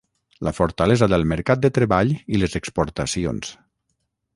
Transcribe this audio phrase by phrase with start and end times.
[0.47, 3.55] la fortalesa del mercat de treball i les exportacions